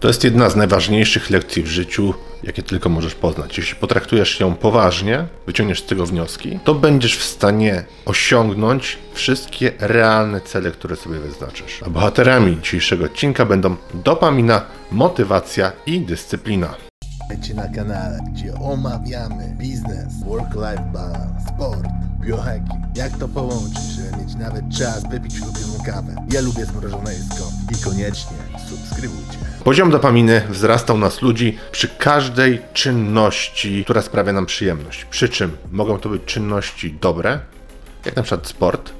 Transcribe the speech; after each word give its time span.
To 0.00 0.08
jest 0.08 0.24
jedna 0.24 0.50
z 0.50 0.56
najważniejszych 0.56 1.30
lekcji 1.30 1.62
w 1.62 1.66
życiu, 1.66 2.14
jakie 2.42 2.62
tylko 2.62 2.88
możesz 2.88 3.14
poznać. 3.14 3.58
Jeśli 3.58 3.76
potraktujesz 3.76 4.40
ją 4.40 4.54
poważnie, 4.54 5.26
wyciągniesz 5.46 5.82
z 5.82 5.86
tego 5.86 6.06
wnioski, 6.06 6.58
to 6.64 6.74
będziesz 6.74 7.18
w 7.18 7.24
stanie 7.24 7.84
osiągnąć 8.06 8.98
wszystkie 9.12 9.72
realne 9.78 10.40
cele, 10.40 10.70
które 10.70 10.96
sobie 10.96 11.18
wyznaczysz. 11.18 11.82
A 11.86 11.90
bohaterami 11.90 12.58
dzisiejszego 12.62 13.04
odcinka 13.04 13.46
będą 13.46 13.76
dopamina, 13.94 14.64
motywacja 14.90 15.72
i 15.86 16.00
dyscyplina. 16.00 16.74
Witajcie 17.22 17.54
na 17.54 17.68
kanale, 17.68 18.18
gdzie 18.32 18.54
omawiamy 18.54 19.54
biznes, 19.58 20.24
work-life 20.24 20.90
balance, 20.92 21.54
sport, 21.54 21.88
biohacking. 22.20 22.96
Jak 22.96 23.18
to 23.18 23.28
połączyć, 23.28 23.84
żeby 23.96 24.24
mieć 24.24 24.34
nawet 24.34 24.62
czas 24.78 25.10
wypić 25.10 25.40
ulubioną 25.40 25.84
kawę. 25.86 26.14
Ja 26.32 26.40
lubię 26.40 26.64
zmrożone 26.64 27.14
jedzko 27.14 27.44
i 27.72 27.84
koniecznie 27.84 28.36
subskrybujcie. 28.68 29.47
Poziom 29.68 29.90
dopaminy 29.90 30.42
wzrasta 30.50 30.92
u 30.92 30.98
nas 30.98 31.22
ludzi 31.22 31.58
przy 31.72 31.88
każdej 31.88 32.62
czynności, 32.72 33.84
która 33.84 34.02
sprawia 34.02 34.32
nam 34.32 34.46
przyjemność. 34.46 35.04
Przy 35.04 35.28
czym 35.28 35.56
mogą 35.72 35.98
to 35.98 36.08
być 36.08 36.22
czynności 36.24 36.94
dobre, 37.00 37.40
jak 38.04 38.16
na 38.16 38.22
przykład 38.22 38.46
sport, 38.46 38.92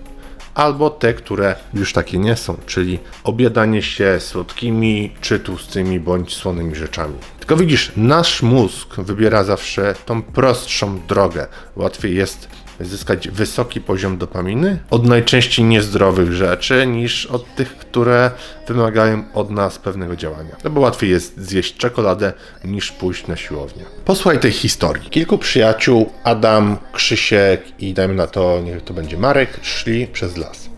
albo 0.54 0.90
te, 0.90 1.14
które 1.14 1.54
już 1.74 1.92
takie 1.92 2.18
nie 2.18 2.36
są, 2.36 2.56
czyli 2.66 2.98
obiadanie 3.24 3.82
się 3.82 4.20
słodkimi 4.20 5.14
czy 5.20 5.40
tłustymi 5.40 6.00
bądź 6.00 6.34
słonymi 6.34 6.74
rzeczami. 6.74 7.14
Tylko 7.38 7.56
widzisz, 7.56 7.92
nasz 7.96 8.42
mózg 8.42 8.96
wybiera 8.96 9.44
zawsze 9.44 9.94
tą 10.06 10.22
prostszą 10.22 11.00
drogę. 11.06 11.46
Łatwiej 11.76 12.16
jest 12.16 12.48
zyskać 12.80 13.28
wysoki 13.28 13.80
poziom 13.80 14.18
dopaminy 14.18 14.78
od 14.90 15.06
najczęściej 15.06 15.64
niezdrowych 15.64 16.32
rzeczy 16.32 16.86
niż 16.86 17.26
od 17.26 17.54
tych, 17.54 17.76
które 17.76 18.30
wymagają 18.68 19.24
od 19.34 19.50
nas 19.50 19.78
pewnego 19.78 20.16
działania. 20.16 20.56
No 20.64 20.70
bo 20.70 20.80
łatwiej 20.80 21.10
jest 21.10 21.40
zjeść 21.40 21.76
czekoladę 21.76 22.32
niż 22.64 22.92
pójść 22.92 23.26
na 23.26 23.36
siłownię. 23.36 23.84
Posłuchaj 24.04 24.38
tej 24.40 24.52
historii. 24.52 25.10
Kilku 25.10 25.38
przyjaciół, 25.38 26.12
Adam, 26.24 26.76
Krzysiek 26.92 27.62
i 27.78 27.94
dajmy 27.94 28.14
na 28.14 28.26
to, 28.26 28.60
niech 28.64 28.84
to 28.84 28.94
będzie 28.94 29.18
Marek, 29.18 29.58
szli 29.62 30.06
przez 30.06 30.36
las. 30.36 30.68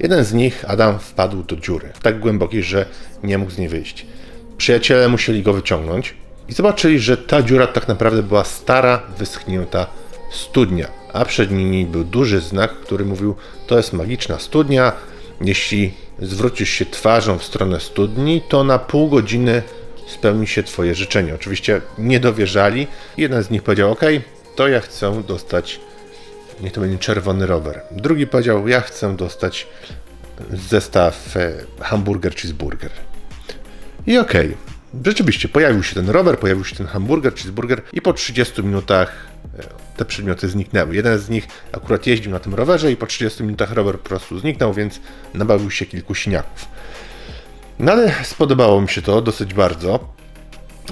Jeden 0.00 0.24
z 0.24 0.32
nich, 0.32 0.64
Adam, 0.68 0.98
wpadł 0.98 1.42
do 1.42 1.56
dziury, 1.56 1.88
tak 2.02 2.20
głębokiej, 2.20 2.62
że 2.62 2.86
nie 3.22 3.38
mógł 3.38 3.50
z 3.50 3.58
niej 3.58 3.68
wyjść. 3.68 4.06
Przyjaciele 4.56 5.08
musieli 5.08 5.42
go 5.42 5.52
wyciągnąć 5.52 6.14
i 6.48 6.52
zobaczyli, 6.52 6.98
że 6.98 7.16
ta 7.16 7.42
dziura 7.42 7.66
tak 7.66 7.88
naprawdę 7.88 8.22
była 8.22 8.44
stara, 8.44 9.02
wyschnięta 9.18 9.86
studnia, 10.32 10.99
a 11.12 11.24
przed 11.24 11.50
nimi 11.50 11.86
był 11.86 12.04
duży 12.04 12.40
znak, 12.40 12.72
który 12.72 13.04
mówił: 13.04 13.36
To 13.66 13.76
jest 13.76 13.92
magiczna 13.92 14.38
studnia. 14.38 14.92
Jeśli 15.40 15.94
zwrócisz 16.18 16.70
się 16.70 16.86
twarzą 16.86 17.38
w 17.38 17.44
stronę 17.44 17.80
studni, 17.80 18.42
to 18.48 18.64
na 18.64 18.78
pół 18.78 19.08
godziny 19.08 19.62
spełni 20.06 20.46
się 20.46 20.62
Twoje 20.62 20.94
życzenie. 20.94 21.34
Oczywiście 21.34 21.80
nie 21.98 22.20
dowierzali. 22.20 22.86
Jeden 23.16 23.42
z 23.42 23.50
nich 23.50 23.62
powiedział: 23.62 23.92
OK, 23.92 24.00
to 24.56 24.68
ja 24.68 24.80
chcę 24.80 25.22
dostać, 25.22 25.80
niech 26.60 26.72
to 26.72 26.80
będzie 26.80 26.98
czerwony 26.98 27.46
rower. 27.46 27.82
Drugi 27.90 28.26
powiedział: 28.26 28.68
Ja 28.68 28.80
chcę 28.80 29.16
dostać 29.16 29.66
zestaw 30.52 31.36
e, 31.36 31.52
hamburger 31.80 32.34
cheeseburger. 32.34 32.90
I 34.06 34.18
okej, 34.18 34.46
okay. 34.46 34.69
Rzeczywiście 35.04 35.48
pojawił 35.48 35.82
się 35.82 35.94
ten 35.94 36.10
rower, 36.10 36.38
pojawił 36.38 36.64
się 36.64 36.76
ten 36.76 36.86
hamburger 36.86 37.34
cheeseburger 37.34 37.82
i 37.92 38.02
po 38.02 38.12
30 38.12 38.62
minutach 38.62 39.26
e, 39.58 39.62
te 39.96 40.04
przedmioty 40.04 40.48
zniknęły. 40.48 40.96
Jeden 40.96 41.18
z 41.18 41.28
nich 41.28 41.48
akurat 41.72 42.06
jeździł 42.06 42.32
na 42.32 42.38
tym 42.38 42.54
rowerze 42.54 42.92
i 42.92 42.96
po 42.96 43.06
30 43.06 43.42
minutach 43.42 43.72
rower 43.72 43.98
po 43.98 44.08
prostu 44.08 44.38
zniknął, 44.38 44.74
więc 44.74 45.00
nabawił 45.34 45.70
się 45.70 45.86
kilku 45.86 46.14
siniaków. 46.14 46.68
No 47.78 47.92
ale 47.92 48.14
spodobało 48.24 48.80
mi 48.80 48.88
się 48.88 49.02
to 49.02 49.22
dosyć 49.22 49.54
bardzo, 49.54 50.14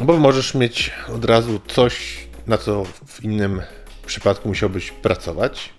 bo 0.00 0.18
możesz 0.18 0.54
mieć 0.54 0.90
od 1.14 1.24
razu 1.24 1.60
coś, 1.66 2.26
na 2.46 2.58
co 2.58 2.84
w 3.06 3.24
innym 3.24 3.62
przypadku 4.06 4.48
musiałbyś 4.48 4.90
pracować 4.90 5.70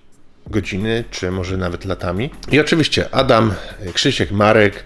godziny, 0.47 1.03
czy 1.11 1.31
może 1.31 1.57
nawet 1.57 1.85
latami. 1.85 2.29
I 2.51 2.59
oczywiście 2.59 3.15
Adam, 3.15 3.53
Krzysiek, 3.93 4.31
Marek 4.31 4.83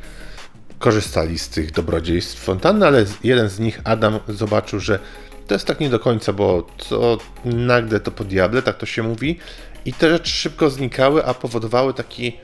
korzystali 0.83 1.39
z 1.39 1.49
tych 1.49 1.71
dobrodziejstw 1.71 2.43
fontanny, 2.43 2.87
ale 2.87 3.05
jeden 3.23 3.49
z 3.49 3.59
nich, 3.59 3.81
Adam, 3.83 4.19
zobaczył, 4.27 4.79
że 4.79 4.99
to 5.47 5.55
jest 5.55 5.65
tak 5.65 5.79
nie 5.79 5.89
do 5.89 5.99
końca, 5.99 6.33
bo 6.33 6.67
co 6.77 7.17
nagle 7.45 7.99
to 7.99 8.11
po 8.11 8.23
diable, 8.23 8.61
tak 8.61 8.77
to 8.77 8.85
się 8.85 9.03
mówi. 9.03 9.39
I 9.85 9.93
te 9.93 10.09
rzeczy 10.09 10.31
szybko 10.31 10.69
znikały, 10.69 11.25
a 11.25 11.33
powodowały 11.33 11.93
taki, 11.93 12.37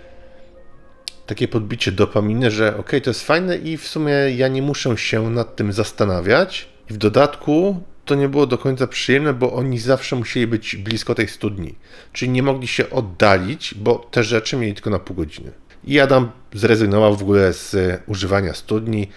takie 1.26 1.48
podbicie 1.48 1.92
dopaminy, 1.92 2.52
że 2.52 2.78
ok, 2.78 2.92
to 3.04 3.10
jest 3.10 3.24
fajne 3.24 3.58
i 3.58 3.78
w 3.78 3.88
sumie 3.88 4.14
ja 4.14 4.48
nie 4.48 4.62
muszę 4.62 4.98
się 4.98 5.30
nad 5.30 5.56
tym 5.56 5.74
zastanawiać. 5.74 6.70
I 6.90 6.94
w 6.94 6.98
dodatku 6.98 7.84
to 8.06 8.16
nie 8.16 8.30
było 8.30 8.48
do 8.48 8.58
końca 8.58 8.88
przyjemne, 8.88 9.34
bo 9.34 9.54
oni 9.54 9.80
zawsze 9.80 10.16
musieli 10.16 10.48
być 10.48 10.76
blisko 10.76 11.16
tej 11.16 11.28
studni. 11.28 11.76
Czyli 12.14 12.32
nie 12.32 12.44
mogli 12.44 12.68
się 12.68 12.90
oddalić, 12.90 13.74
bo 13.74 14.08
te 14.12 14.24
rzeczy 14.24 14.58
mieli 14.58 14.74
tylko 14.74 14.90
na 14.90 15.00
pół 15.00 15.16
godziny. 15.16 15.52
I 15.84 16.00
Adam 16.00 16.32
zrezygnował 16.54 17.16
w 17.16 17.22
ogóle 17.22 17.54
z 17.54 17.76
używania 18.08 18.54
studni. 18.54 19.10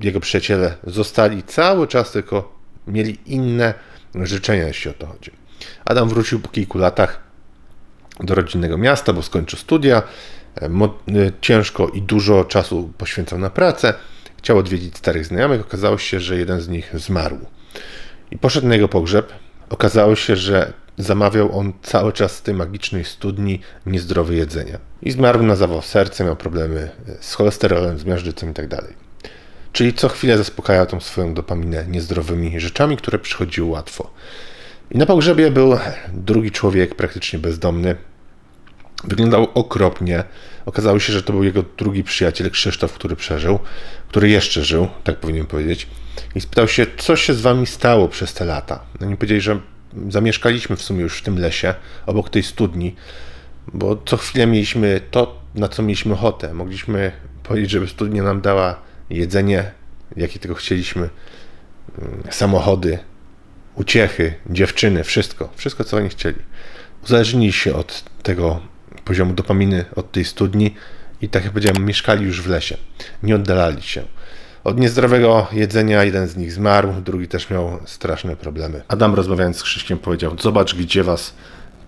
Jego 0.00 0.20
przyjaciele 0.20 0.76
zostali 0.86 1.42
cały 1.42 1.88
czas 1.88 2.12
tylko 2.12 2.60
mieli 2.86 3.18
inne 3.26 3.74
życzenia, 4.14 4.66
jeśli 4.66 4.90
o 4.90 4.94
to 4.94 5.06
chodzi. 5.06 5.30
Adam 5.84 6.08
wrócił 6.08 6.40
po 6.40 6.48
kilku 6.48 6.78
latach 6.78 7.20
do 8.20 8.34
rodzinnego 8.34 8.78
miasta, 8.78 9.12
bo 9.12 9.22
skończył 9.22 9.58
studia. 9.58 10.02
E, 10.60 10.66
e, 10.66 10.70
ciężko 11.40 11.88
i 11.88 12.02
dużo 12.02 12.44
czasu 12.44 12.92
poświęcał 12.98 13.38
na 13.38 13.50
pracę. 13.50 13.94
Chciał 14.38 14.58
odwiedzić 14.58 14.98
starych 14.98 15.26
znajomych. 15.26 15.60
Okazało 15.60 15.98
się, 15.98 16.20
że 16.20 16.36
jeden 16.36 16.60
z 16.60 16.68
nich 16.68 16.92
zmarł. 16.94 17.38
I 18.30 18.38
poszedł 18.38 18.66
na 18.66 18.74
jego 18.74 18.88
pogrzeb. 18.88 19.32
Okazało 19.68 20.16
się, 20.16 20.36
że 20.36 20.72
zamawiał 21.02 21.58
on 21.58 21.72
cały 21.82 22.12
czas 22.12 22.36
z 22.36 22.42
tej 22.42 22.54
magicznej 22.54 23.04
studni 23.04 23.60
niezdrowe 23.86 24.34
jedzenie. 24.34 24.78
I 25.02 25.10
zmarł 25.10 25.42
na 25.42 25.56
zawał 25.56 25.82
serca, 25.82 26.24
miał 26.24 26.36
problemy 26.36 26.90
z 27.20 27.34
cholesterolem, 27.34 27.98
z 27.98 28.04
miażdżycą 28.04 28.46
itd. 28.46 28.76
Tak 28.76 28.94
Czyli 29.72 29.94
co 29.94 30.08
chwilę 30.08 30.38
zaspokajał 30.38 30.86
tą 30.86 31.00
swoją 31.00 31.34
dopaminę 31.34 31.84
niezdrowymi 31.88 32.60
rzeczami, 32.60 32.96
które 32.96 33.18
przychodziły 33.18 33.70
łatwo. 33.70 34.10
I 34.90 34.98
na 34.98 35.06
pogrzebie 35.06 35.50
był 35.50 35.78
drugi 36.12 36.50
człowiek, 36.50 36.94
praktycznie 36.94 37.38
bezdomny. 37.38 37.96
Wyglądał 39.04 39.48
okropnie. 39.54 40.24
Okazało 40.66 40.98
się, 40.98 41.12
że 41.12 41.22
to 41.22 41.32
był 41.32 41.44
jego 41.44 41.64
drugi 41.78 42.04
przyjaciel, 42.04 42.50
Krzysztof, 42.50 42.92
który 42.92 43.16
przeżył, 43.16 43.58
który 44.08 44.28
jeszcze 44.28 44.64
żył, 44.64 44.88
tak 45.04 45.16
powinien 45.16 45.46
powiedzieć. 45.46 45.86
I 46.34 46.40
spytał 46.40 46.68
się, 46.68 46.86
co 46.96 47.16
się 47.16 47.34
z 47.34 47.40
wami 47.40 47.66
stało 47.66 48.08
przez 48.08 48.34
te 48.34 48.44
lata. 48.44 48.80
No 49.00 49.16
powiedzieli, 49.16 49.40
że 49.40 49.60
zamieszkaliśmy 50.08 50.76
w 50.76 50.82
sumie 50.82 51.00
już 51.00 51.18
w 51.18 51.22
tym 51.22 51.38
lesie, 51.38 51.74
obok 52.06 52.30
tej 52.30 52.42
studni, 52.42 52.94
bo 53.74 54.02
co 54.04 54.16
chwilę 54.16 54.46
mieliśmy 54.46 55.00
to, 55.10 55.40
na 55.54 55.68
co 55.68 55.82
mieliśmy 55.82 56.12
ochotę. 56.12 56.54
Mogliśmy 56.54 57.12
powiedzieć, 57.42 57.70
żeby 57.70 57.88
studnia 57.88 58.22
nam 58.22 58.40
dała 58.40 58.80
jedzenie, 59.10 59.70
jakie 60.16 60.38
tylko 60.38 60.54
chcieliśmy, 60.54 61.08
mm, 61.98 62.22
samochody, 62.30 62.98
uciechy, 63.74 64.34
dziewczyny, 64.50 65.04
wszystko, 65.04 65.48
wszystko 65.56 65.84
co 65.84 65.96
oni 65.96 66.08
chcieli. 66.08 66.38
Uzależnili 67.04 67.52
się 67.52 67.74
od 67.74 68.04
tego 68.22 68.60
poziomu 69.04 69.34
dopaminy, 69.34 69.84
od 69.96 70.12
tej 70.12 70.24
studni 70.24 70.74
i 71.22 71.28
tak 71.28 71.44
jak 71.44 71.52
powiedziałem, 71.52 71.84
mieszkali 71.84 72.24
już 72.24 72.42
w 72.42 72.48
lesie, 72.48 72.76
nie 73.22 73.34
oddalali 73.34 73.82
się. 73.82 74.02
Od 74.64 74.78
niezdrowego 74.78 75.46
jedzenia 75.52 76.04
jeden 76.04 76.28
z 76.28 76.36
nich 76.36 76.52
zmarł, 76.52 76.92
drugi 77.04 77.28
też 77.28 77.50
miał 77.50 77.78
straszne 77.84 78.36
problemy. 78.36 78.82
Adam 78.88 79.14
rozmawiając 79.14 79.56
z 79.56 79.62
Krzyśkiem 79.62 79.98
powiedział, 79.98 80.36
zobacz 80.40 80.74
gdzie 80.74 81.04
was 81.04 81.34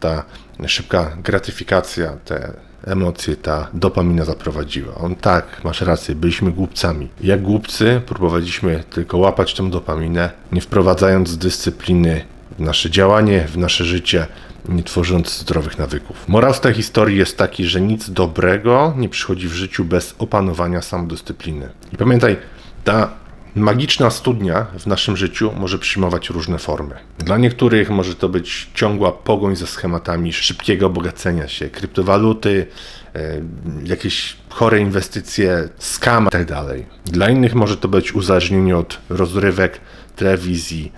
ta 0.01 0.25
szybka 0.67 1.17
gratyfikacja, 1.25 2.17
te 2.25 2.53
emocje 2.85 3.37
ta 3.37 3.69
dopamina 3.75 4.25
zaprowadziła. 4.25 4.95
On 4.95 5.15
tak, 5.15 5.65
masz 5.65 5.81
rację, 5.81 6.15
byliśmy 6.15 6.53
głupcami. 6.53 7.09
Jak 7.21 7.43
głupcy 7.43 8.01
próbowaliśmy 8.07 8.85
tylko 8.91 9.19
łapać 9.19 9.55
tą 9.55 9.71
dopaminę, 9.71 10.31
nie 10.53 10.61
wprowadzając 10.61 11.37
dyscypliny 11.37 12.25
w 12.59 12.61
nasze 12.61 12.91
działanie, 12.91 13.47
w 13.49 13.59
nasze 13.59 13.85
życie, 13.85 14.27
nie 14.69 14.83
tworząc 14.83 15.39
zdrowych 15.39 15.79
nawyków. 15.79 16.29
Morał 16.29 16.55
z 16.55 16.61
tej 16.61 16.75
historii 16.75 17.19
jest 17.19 17.39
taki, 17.39 17.65
że 17.65 17.81
nic 17.81 18.11
dobrego 18.11 18.95
nie 18.97 19.09
przychodzi 19.09 19.49
w 19.49 19.53
życiu 19.53 19.85
bez 19.85 20.15
opanowania 20.19 20.83
samodyscypliny. 20.83 21.69
I 21.93 21.97
pamiętaj, 21.97 22.37
ta 22.85 23.23
Magiczna 23.55 24.11
studnia 24.11 24.67
w 24.79 24.87
naszym 24.87 25.17
życiu 25.17 25.53
może 25.57 25.79
przyjmować 25.79 26.31
różne 26.31 26.59
formy. 26.59 26.95
Dla 27.19 27.39
niektórych 27.39 27.91
może 27.91 28.15
to 28.15 28.29
być 28.29 28.71
ciągła 28.75 29.13
pogoń 29.13 29.57
za 29.57 29.67
schematami 29.67 30.33
szybkiego 30.33 30.91
bogacenia 30.91 31.49
się, 31.49 31.71
kryptowaluty, 31.71 32.67
e, 33.15 33.43
jakieś 33.85 34.37
chore 34.49 34.81
inwestycje, 34.81 35.69
skam 35.79 36.25
itd. 36.25 36.47
Tak 36.47 36.67
Dla 37.05 37.31
innych 37.31 37.55
może 37.55 37.77
to 37.77 37.89
być 37.89 38.15
uzależnienie 38.15 38.77
od 38.77 38.99
rozrywek, 39.09 39.81
telewizji, 40.17 40.93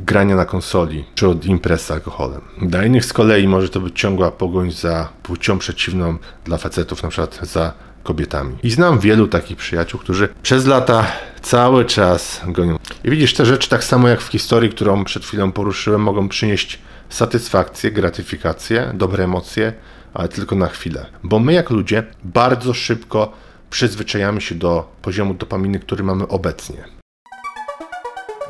grania 0.00 0.36
na 0.36 0.44
konsoli 0.44 1.04
czy 1.14 1.28
od 1.28 1.46
imprez 1.46 1.86
z 1.86 1.90
alkoholem. 1.90 2.40
Dla 2.62 2.84
innych 2.84 3.04
z 3.04 3.12
kolei 3.12 3.48
może 3.48 3.68
to 3.68 3.80
być 3.80 4.00
ciągła 4.00 4.30
pogoń 4.30 4.70
za 4.70 5.08
płcią 5.22 5.58
przeciwną 5.58 6.16
dla 6.44 6.58
facetów, 6.58 7.02
na 7.02 7.08
przykład 7.08 7.38
za 7.42 7.72
kobietami. 8.02 8.56
I 8.62 8.70
znam 8.70 8.98
wielu 8.98 9.28
takich 9.28 9.56
przyjaciół, 9.56 10.00
którzy 10.00 10.28
przez 10.42 10.66
lata 10.66 11.06
cały 11.42 11.84
czas 11.84 12.40
gonią. 12.46 12.78
I 13.04 13.10
widzisz, 13.10 13.34
te 13.34 13.46
rzeczy, 13.46 13.68
tak 13.68 13.84
samo 13.84 14.08
jak 14.08 14.20
w 14.20 14.28
historii, 14.28 14.70
którą 14.70 15.04
przed 15.04 15.24
chwilą 15.24 15.52
poruszyłem, 15.52 16.00
mogą 16.00 16.28
przynieść 16.28 16.78
satysfakcję, 17.08 17.90
gratyfikację, 17.92 18.90
dobre 18.94 19.24
emocje, 19.24 19.72
ale 20.14 20.28
tylko 20.28 20.56
na 20.56 20.68
chwilę. 20.68 21.06
Bo 21.22 21.38
my, 21.38 21.52
jak 21.52 21.70
ludzie, 21.70 22.02
bardzo 22.24 22.74
szybko 22.74 23.32
przyzwyczajamy 23.70 24.40
się 24.40 24.54
do 24.54 24.92
poziomu 25.02 25.34
dopaminy, 25.34 25.80
który 25.80 26.04
mamy 26.04 26.28
obecnie. 26.28 26.84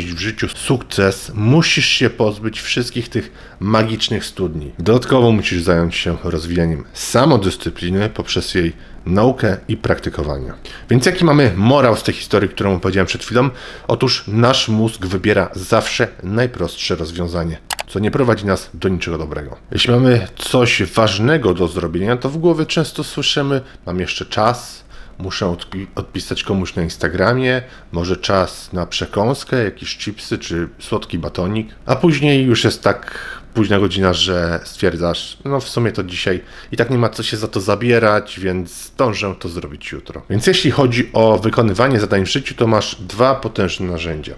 w 0.00 0.18
życiu 0.18 0.48
sukces, 0.48 1.32
musisz 1.34 1.86
się 1.86 2.10
pozbyć 2.10 2.60
wszystkich 2.60 3.08
tych 3.08 3.32
magicznych 3.60 4.24
studni. 4.24 4.72
Dodatkowo 4.78 5.32
musisz 5.32 5.62
zająć 5.62 5.96
się 5.96 6.16
rozwijaniem 6.24 6.84
samodyscypliny 6.92 8.08
poprzez 8.08 8.54
jej 8.54 8.72
naukę 9.06 9.56
i 9.68 9.76
praktykowanie. 9.76 10.52
Więc 10.90 11.06
jaki 11.06 11.24
mamy 11.24 11.52
morał 11.56 11.96
z 11.96 12.02
tej 12.02 12.14
historii, 12.14 12.48
którą 12.48 12.74
opowiedziałem 12.74 13.06
przed 13.06 13.24
chwilą? 13.24 13.50
Otóż 13.88 14.24
nasz 14.26 14.68
mózg 14.68 15.06
wybiera 15.06 15.50
zawsze 15.54 16.08
najprostsze 16.22 16.96
rozwiązanie 16.96 17.58
co 17.88 17.98
nie 17.98 18.10
prowadzi 18.10 18.46
nas 18.46 18.70
do 18.74 18.88
niczego 18.88 19.18
dobrego. 19.18 19.56
Jeśli 19.72 19.90
mamy 19.90 20.26
coś 20.36 20.82
ważnego 20.82 21.54
do 21.54 21.68
zrobienia, 21.68 22.16
to 22.16 22.28
w 22.28 22.38
głowie 22.38 22.66
często 22.66 23.04
słyszymy: 23.04 23.60
Mam 23.86 24.00
jeszcze 24.00 24.26
czas, 24.26 24.84
muszę 25.22 25.46
odpi- 25.46 25.86
odpisać 25.94 26.42
komuś 26.42 26.74
na 26.74 26.82
Instagramie, 26.82 27.62
może 27.92 28.16
czas 28.16 28.72
na 28.72 28.86
przekąskę, 28.86 29.64
jakieś 29.64 29.96
chipsy 29.96 30.38
czy 30.38 30.68
słodki 30.78 31.18
batonik, 31.18 31.68
a 31.86 31.96
później 31.96 32.44
już 32.44 32.64
jest 32.64 32.82
tak 32.82 33.18
późna 33.54 33.78
godzina, 33.78 34.12
że 34.12 34.60
stwierdzasz, 34.64 35.38
no 35.44 35.60
w 35.60 35.68
sumie 35.68 35.92
to 35.92 36.02
dzisiaj 36.02 36.40
i 36.72 36.76
tak 36.76 36.90
nie 36.90 36.98
ma 36.98 37.08
co 37.08 37.22
się 37.22 37.36
za 37.36 37.48
to 37.48 37.60
zabierać, 37.60 38.40
więc 38.40 38.84
zdążę 38.84 39.34
to 39.38 39.48
zrobić 39.48 39.92
jutro. 39.92 40.22
Więc 40.30 40.46
jeśli 40.46 40.70
chodzi 40.70 41.10
o 41.12 41.38
wykonywanie 41.38 42.00
zadań 42.00 42.24
w 42.24 42.30
życiu, 42.30 42.54
to 42.54 42.66
masz 42.66 42.96
dwa 43.00 43.34
potężne 43.34 43.86
narzędzia 43.86 44.34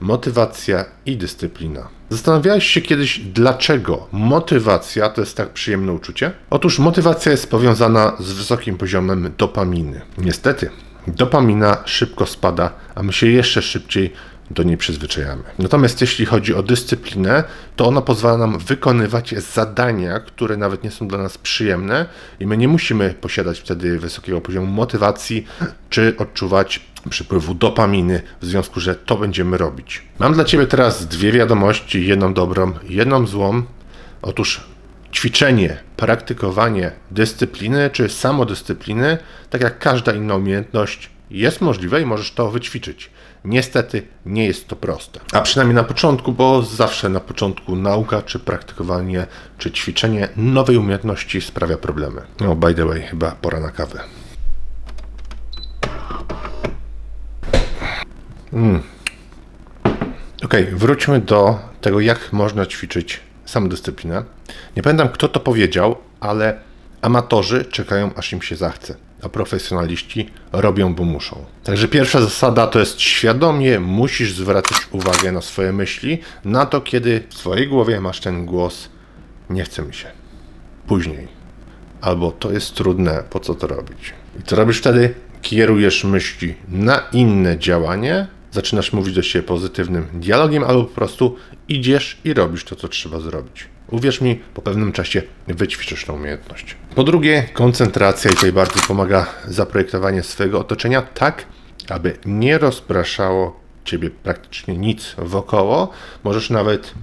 motywacja 0.00 0.84
i 1.06 1.16
dyscyplina. 1.16 1.88
Zastanawiałeś 2.10 2.66
się 2.66 2.80
kiedyś, 2.80 3.18
dlaczego 3.18 4.06
motywacja 4.12 5.08
to 5.08 5.20
jest 5.20 5.36
tak 5.36 5.50
przyjemne 5.50 5.92
uczucie? 5.92 6.32
Otóż 6.50 6.78
motywacja 6.78 7.32
jest 7.32 7.50
powiązana 7.50 8.16
z 8.18 8.32
wysokim 8.32 8.76
poziomem 8.76 9.32
dopaminy. 9.38 10.00
Niestety, 10.18 10.70
dopamina 11.06 11.76
szybko 11.84 12.26
spada, 12.26 12.72
a 12.94 13.02
my 13.02 13.12
się 13.12 13.26
jeszcze 13.26 13.62
szybciej 13.62 14.12
do 14.50 14.62
niej 14.62 14.76
przyzwyczajamy. 14.76 15.42
Natomiast 15.58 16.00
jeśli 16.00 16.26
chodzi 16.26 16.54
o 16.54 16.62
dyscyplinę, 16.62 17.44
to 17.76 17.86
ona 17.86 18.00
pozwala 18.00 18.38
nam 18.38 18.58
wykonywać 18.58 19.34
zadania, 19.54 20.20
które 20.20 20.56
nawet 20.56 20.84
nie 20.84 20.90
są 20.90 21.08
dla 21.08 21.18
nas 21.18 21.38
przyjemne 21.38 22.06
i 22.40 22.46
my 22.46 22.56
nie 22.56 22.68
musimy 22.68 23.14
posiadać 23.20 23.60
wtedy 23.60 23.98
wysokiego 23.98 24.40
poziomu 24.40 24.66
motywacji 24.66 25.46
czy 25.90 26.14
odczuwać 26.18 26.80
przypływu 27.10 27.54
dopaminy 27.54 28.22
w 28.40 28.46
związku, 28.46 28.80
że 28.80 28.94
to 28.94 29.16
będziemy 29.16 29.58
robić. 29.58 30.02
Mam 30.18 30.34
dla 30.34 30.44
Ciebie 30.44 30.66
teraz 30.66 31.06
dwie 31.06 31.32
wiadomości, 31.32 32.06
jedną 32.06 32.34
dobrą, 32.34 32.72
jedną 32.88 33.26
złą. 33.26 33.62
Otóż 34.22 34.60
ćwiczenie, 35.12 35.76
praktykowanie 35.96 36.92
dyscypliny 37.10 37.90
czy 37.92 38.08
samodyscypliny, 38.08 39.18
tak 39.50 39.60
jak 39.60 39.78
każda 39.78 40.12
inna 40.12 40.34
umiejętność, 40.34 41.10
jest 41.30 41.60
możliwe 41.60 42.02
i 42.02 42.06
możesz 42.06 42.32
to 42.32 42.50
wyćwiczyć. 42.50 43.10
Niestety 43.44 44.02
nie 44.26 44.46
jest 44.46 44.68
to 44.68 44.76
proste. 44.76 45.20
A 45.32 45.40
przynajmniej 45.40 45.74
na 45.74 45.84
początku, 45.84 46.32
bo 46.32 46.62
zawsze 46.62 47.08
na 47.08 47.20
początku 47.20 47.76
nauka, 47.76 48.22
czy 48.22 48.38
praktykowanie, 48.38 49.26
czy 49.58 49.70
ćwiczenie 49.70 50.28
nowej 50.36 50.76
umiejętności 50.76 51.40
sprawia 51.40 51.76
problemy. 51.76 52.22
No, 52.40 52.56
by 52.56 52.74
the 52.74 52.86
way, 52.86 53.02
chyba 53.02 53.30
pora 53.30 53.60
na 53.60 53.70
kawę. 53.70 54.00
Mm. 58.52 58.82
Ok, 60.44 60.54
wróćmy 60.72 61.20
do 61.20 61.58
tego, 61.80 62.00
jak 62.00 62.32
można 62.32 62.66
ćwiczyć 62.66 63.20
samodyscyplinę. 63.44 64.24
Nie 64.76 64.82
pamiętam, 64.82 65.08
kto 65.08 65.28
to 65.28 65.40
powiedział, 65.40 65.96
ale 66.20 66.60
amatorzy 67.02 67.64
czekają, 67.64 68.10
aż 68.16 68.32
im 68.32 68.42
się 68.42 68.56
zachce, 68.56 68.94
a 69.22 69.28
profesjonaliści 69.28 70.30
robią, 70.52 70.94
bo 70.94 71.04
muszą. 71.04 71.44
Także 71.64 71.88
pierwsza 71.88 72.20
zasada 72.20 72.66
to 72.66 72.78
jest 72.78 73.00
świadomie 73.00 73.80
musisz 73.80 74.32
zwracać 74.32 74.78
uwagę 74.90 75.32
na 75.32 75.40
swoje 75.40 75.72
myśli, 75.72 76.18
na 76.44 76.66
to, 76.66 76.80
kiedy 76.80 77.22
w 77.28 77.34
swojej 77.34 77.68
głowie 77.68 78.00
masz 78.00 78.20
ten 78.20 78.46
głos 78.46 78.88
nie 79.50 79.64
chce 79.64 79.82
mi 79.82 79.94
się. 79.94 80.08
Później. 80.86 81.28
Albo 82.00 82.32
to 82.32 82.52
jest 82.52 82.74
trudne, 82.74 83.24
po 83.30 83.40
co 83.40 83.54
to 83.54 83.66
robić? 83.66 84.14
I 84.40 84.42
co 84.42 84.56
robisz 84.56 84.78
wtedy? 84.78 85.14
Kierujesz 85.42 86.04
myśli 86.04 86.54
na 86.68 87.02
inne 87.12 87.58
działanie, 87.58 88.26
zaczynasz 88.50 88.92
mówić 88.92 89.14
do 89.14 89.22
siebie 89.22 89.48
pozytywnym 89.48 90.06
dialogiem, 90.12 90.64
albo 90.64 90.84
po 90.84 90.94
prostu 90.94 91.36
idziesz 91.68 92.18
i 92.24 92.34
robisz 92.34 92.64
to, 92.64 92.76
co 92.76 92.88
trzeba 92.88 93.20
zrobić. 93.20 93.66
Uwierz 93.90 94.20
mi, 94.20 94.36
po 94.54 94.62
pewnym 94.62 94.92
czasie 94.92 95.22
wyćwiczysz 95.48 96.04
tą 96.04 96.14
umiejętność. 96.14 96.76
Po 96.94 97.04
drugie, 97.04 97.48
koncentracja 97.52 98.30
i 98.30 98.34
tutaj 98.34 98.52
bardzo 98.52 98.80
pomaga 98.88 99.26
zaprojektowanie 99.48 100.22
swojego 100.22 100.60
otoczenia 100.60 101.02
tak, 101.02 101.44
aby 101.88 102.16
nie 102.26 102.58
rozpraszało 102.58 103.60
ciebie 103.84 104.10
praktycznie 104.10 104.76
nic 104.76 105.14
wokoło. 105.18 105.90
Możesz 106.24 106.50
nawet 106.50 106.94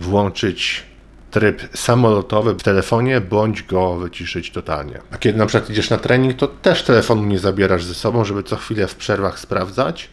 włączyć 0.00 0.82
tryb 1.30 1.62
samolotowy 1.74 2.54
w 2.54 2.62
telefonie, 2.62 3.20
bądź 3.20 3.62
go 3.62 3.96
wyciszyć 3.96 4.50
totalnie. 4.50 5.00
A 5.10 5.18
kiedy 5.18 5.38
na 5.38 5.46
przykład 5.46 5.70
idziesz 5.70 5.90
na 5.90 5.98
trening, 5.98 6.36
to 6.36 6.48
też 6.48 6.82
telefonu 6.82 7.24
nie 7.24 7.38
zabierasz 7.38 7.84
ze 7.84 7.94
sobą, 7.94 8.24
żeby 8.24 8.42
co 8.42 8.56
chwilę 8.56 8.86
w 8.86 8.94
przerwach 8.94 9.38
sprawdzać, 9.38 10.10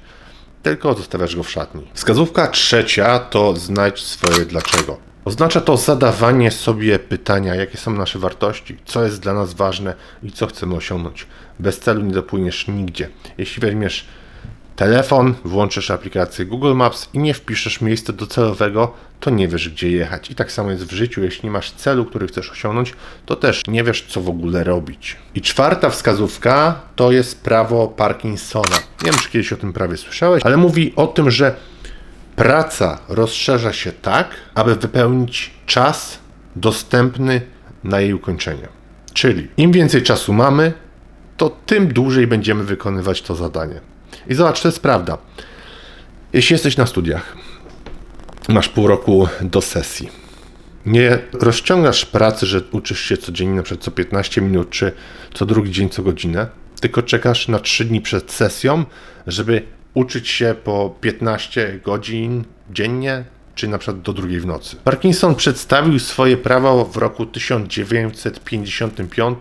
tylko 0.63 0.93
zostawiasz 0.93 1.35
go 1.35 1.43
w 1.43 1.51
szatni. 1.51 1.87
Wskazówka 1.93 2.47
trzecia 2.47 3.19
to 3.19 3.55
znajdź 3.55 3.99
swoje 4.03 4.45
dlaczego. 4.45 5.08
Oznacza 5.25 5.61
to 5.61 5.77
zadawanie 5.77 6.51
sobie 6.51 6.99
pytania, 6.99 7.55
jakie 7.55 7.77
są 7.77 7.93
nasze 7.93 8.19
wartości, 8.19 8.77
co 8.85 9.03
jest 9.03 9.19
dla 9.19 9.33
nas 9.33 9.53
ważne 9.53 9.93
i 10.23 10.31
co 10.31 10.47
chcemy 10.47 10.75
osiągnąć. 10.75 11.27
Bez 11.59 11.79
celu 11.79 12.01
nie 12.01 12.13
dopłyniesz 12.13 12.67
nigdzie. 12.67 13.09
Jeśli 13.37 13.61
weźmiesz 13.61 14.05
telefon, 14.75 15.35
włączysz 15.45 15.91
aplikację 15.91 16.45
Google 16.45 16.73
Maps 16.73 17.09
i 17.13 17.19
nie 17.19 17.33
wpiszesz 17.33 17.81
miejsca 17.81 18.13
docelowego, 18.13 18.93
to 19.19 19.29
nie 19.29 19.47
wiesz 19.47 19.69
gdzie 19.69 19.91
jechać. 19.91 20.31
I 20.31 20.35
tak 20.35 20.51
samo 20.51 20.71
jest 20.71 20.83
w 20.85 20.91
życiu, 20.91 21.23
jeśli 21.23 21.45
nie 21.45 21.51
masz 21.51 21.71
celu, 21.71 22.05
który 22.05 22.27
chcesz 22.27 22.51
osiągnąć, 22.51 22.93
to 23.25 23.35
też 23.35 23.63
nie 23.67 23.83
wiesz 23.83 24.05
co 24.09 24.21
w 24.21 24.29
ogóle 24.29 24.63
robić. 24.63 25.15
I 25.35 25.41
czwarta 25.41 25.89
wskazówka 25.89 26.81
to 26.95 27.11
jest 27.11 27.43
prawo 27.43 27.87
Parkinsona. 27.87 28.77
Nie 29.03 29.11
wiem 29.11 29.19
czy 29.19 29.29
kiedyś 29.29 29.53
o 29.53 29.57
tym 29.57 29.73
prawie 29.73 29.97
słyszałeś, 29.97 30.43
ale 30.45 30.57
mówi 30.57 30.93
o 30.95 31.07
tym, 31.07 31.31
że 31.31 31.55
praca 32.39 32.97
rozszerza 33.09 33.73
się 33.73 33.91
tak, 33.91 34.29
aby 34.55 34.75
wypełnić 34.75 35.53
czas 35.65 36.19
dostępny 36.55 37.41
na 37.83 37.99
jej 37.99 38.13
ukończenie. 38.13 38.67
Czyli 39.13 39.47
im 39.57 39.71
więcej 39.71 40.03
czasu 40.03 40.33
mamy, 40.33 40.73
to 41.37 41.49
tym 41.65 41.93
dłużej 41.93 42.27
będziemy 42.27 42.63
wykonywać 42.63 43.21
to 43.21 43.35
zadanie. 43.35 43.81
I 44.27 44.35
zobacz, 44.35 44.61
to 44.61 44.67
jest 44.67 44.79
prawda. 44.79 45.17
Jeśli 46.33 46.53
jesteś 46.53 46.77
na 46.77 46.85
studiach, 46.85 47.37
masz 48.49 48.69
pół 48.69 48.87
roku 48.87 49.27
do 49.41 49.61
sesji, 49.61 50.09
nie 50.85 51.19
rozciągasz 51.33 52.05
pracy, 52.05 52.45
że 52.45 52.61
uczysz 52.71 53.01
się 53.01 53.17
codziennie, 53.17 53.55
na 53.55 53.63
przykład 53.63 53.83
co 53.83 53.91
15 53.91 54.41
minut, 54.41 54.69
czy 54.69 54.91
co 55.33 55.45
drugi 55.45 55.71
dzień, 55.71 55.89
co 55.89 56.03
godzinę, 56.03 56.47
tylko 56.81 57.01
czekasz 57.01 57.47
na 57.47 57.59
3 57.59 57.85
dni 57.85 58.01
przed 58.01 58.31
sesją, 58.31 58.85
żeby 59.27 59.63
uczyć 59.93 60.27
się 60.27 60.55
po 60.63 60.95
15 61.01 61.79
godzin 61.85 62.43
dziennie, 62.71 63.23
czy 63.55 63.67
na 63.67 63.77
przykład 63.77 64.01
do 64.01 64.13
drugiej 64.13 64.39
w 64.39 64.45
nocy. 64.45 64.75
Parkinson 64.83 65.35
przedstawił 65.35 65.99
swoje 65.99 66.37
prawo 66.37 66.85
w 66.85 66.97
roku 66.97 67.25
1955. 67.25 69.39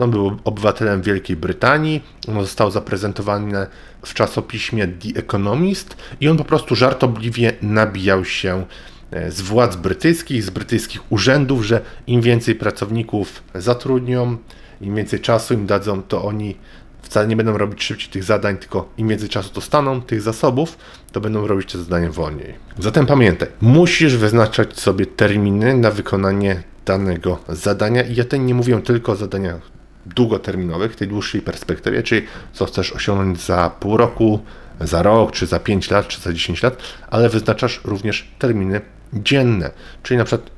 On 0.00 0.10
był 0.10 0.38
obywatelem 0.44 1.02
Wielkiej 1.02 1.36
Brytanii. 1.36 2.02
On 2.28 2.40
został 2.40 2.70
zaprezentowany 2.70 3.66
w 4.04 4.14
czasopiśmie 4.14 4.88
The 4.88 5.20
Economist 5.20 5.96
i 6.20 6.28
on 6.28 6.36
po 6.36 6.44
prostu 6.44 6.76
żartobliwie 6.76 7.52
nabijał 7.62 8.24
się 8.24 8.64
e, 9.10 9.30
z 9.30 9.40
władz 9.40 9.76
brytyjskich, 9.76 10.42
z 10.42 10.50
brytyjskich 10.50 11.12
urzędów, 11.12 11.64
że 11.64 11.80
im 12.06 12.20
więcej 12.20 12.54
pracowników 12.54 13.42
zatrudnią, 13.54 14.36
im 14.80 14.96
więcej 14.96 15.20
czasu 15.20 15.54
im 15.54 15.66
dadzą, 15.66 16.02
to 16.02 16.24
oni 16.24 16.56
wcale 17.02 17.26
nie 17.26 17.36
będą 17.36 17.58
robić 17.58 17.84
szybciej 17.84 18.10
tych 18.10 18.24
zadań, 18.24 18.56
tylko 18.56 18.88
im 18.96 19.08
więcej 19.08 19.28
czasu 19.28 19.54
dostaną 19.54 20.02
tych 20.02 20.22
zasobów, 20.22 20.78
to 21.12 21.20
będą 21.20 21.46
robić 21.46 21.72
te 21.72 21.78
zadania 21.78 22.10
wolniej. 22.10 22.54
Zatem 22.78 23.06
pamiętaj, 23.06 23.48
musisz 23.60 24.16
wyznaczać 24.16 24.80
sobie 24.80 25.06
terminy 25.06 25.76
na 25.76 25.90
wykonanie 25.90 26.62
danego 26.84 27.38
zadania 27.48 28.02
i 28.02 28.14
ja 28.14 28.24
tutaj 28.24 28.40
nie 28.40 28.54
mówię 28.54 28.82
tylko 28.82 29.12
o 29.12 29.16
zadaniach 29.16 29.60
długoterminowych, 30.06 30.96
tej 30.96 31.08
dłuższej 31.08 31.40
perspektywie, 31.40 32.02
czyli 32.02 32.26
co 32.52 32.66
chcesz 32.66 32.92
osiągnąć 32.92 33.40
za 33.40 33.70
pół 33.80 33.96
roku, 33.96 34.40
za 34.80 35.02
rok, 35.02 35.32
czy 35.32 35.46
za 35.46 35.58
5 35.58 35.90
lat, 35.90 36.08
czy 36.08 36.20
za 36.20 36.32
10 36.32 36.62
lat, 36.62 36.76
ale 37.10 37.28
wyznaczasz 37.28 37.80
również 37.84 38.28
terminy 38.38 38.80
dzienne, 39.12 39.70
czyli 40.02 40.18
na 40.18 40.24
przykład 40.24 40.50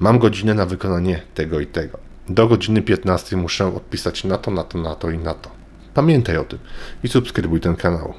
mam 0.00 0.18
godzinę 0.18 0.54
na 0.54 0.66
wykonanie 0.66 1.22
tego 1.34 1.60
i 1.60 1.66
tego. 1.66 1.98
Do 2.28 2.48
godziny 2.48 2.82
15 2.82 3.36
muszę 3.36 3.76
odpisać 3.76 4.24
na 4.24 4.38
to, 4.38 4.50
na 4.50 4.64
to, 4.64 4.78
na 4.78 4.94
to 4.94 5.10
i 5.10 5.18
na 5.18 5.34
to. 5.34 5.61
Pamiętaj 5.94 6.36
o 6.36 6.44
tym 6.44 6.58
i 7.04 7.08
subskrybuj 7.08 7.60
ten 7.60 7.76
kanał. 7.76 8.14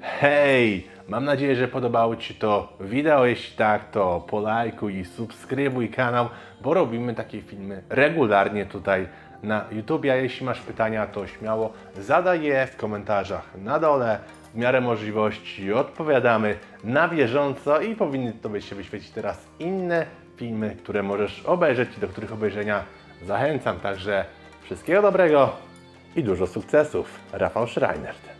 Hej! 0.00 0.86
Mam 1.08 1.24
nadzieję, 1.24 1.56
że 1.56 1.68
podobało 1.68 2.16
Ci 2.16 2.34
to 2.34 2.72
wideo. 2.80 3.26
Jeśli 3.26 3.56
tak, 3.56 3.90
to 3.90 4.24
polajkuj 4.30 4.96
i 4.96 5.04
subskrybuj 5.04 5.88
kanał, 5.88 6.28
bo 6.62 6.74
robimy 6.74 7.14
takie 7.14 7.42
filmy 7.42 7.82
regularnie 7.88 8.66
tutaj 8.66 9.08
na 9.42 9.64
YouTube. 9.72 10.04
A 10.04 10.14
jeśli 10.14 10.46
masz 10.46 10.60
pytania, 10.60 11.06
to 11.06 11.26
śmiało 11.26 11.72
zadaj 12.00 12.42
je 12.42 12.66
w 12.66 12.76
komentarzach 12.76 13.48
na 13.56 13.78
dole. 13.78 14.18
W 14.54 14.56
miarę 14.56 14.80
możliwości 14.80 15.72
odpowiadamy 15.72 16.56
na 16.84 17.08
bieżąco 17.08 17.80
i 17.80 17.94
powinny 17.94 18.32
Tobie 18.32 18.62
się 18.62 18.76
wyświecić 18.76 19.10
teraz 19.10 19.46
inne 19.58 20.06
filmy, 20.36 20.76
które 20.82 21.02
możesz 21.02 21.42
obejrzeć 21.46 21.88
i 21.98 22.00
do 22.00 22.08
których 22.08 22.32
obejrzenia 22.32 22.82
zachęcam. 23.26 23.80
Także 23.80 24.24
wszystkiego 24.62 25.02
dobrego 25.02 25.67
i 26.16 26.22
dużo 26.22 26.46
sukcesów. 26.46 27.20
Rafał 27.32 27.66
Schreinert. 27.66 28.37